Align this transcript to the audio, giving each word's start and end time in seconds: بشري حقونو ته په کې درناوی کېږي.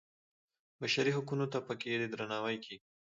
بشري 0.81 1.11
حقونو 1.17 1.45
ته 1.53 1.59
په 1.67 1.73
کې 1.81 2.09
درناوی 2.11 2.57
کېږي. 2.65 2.77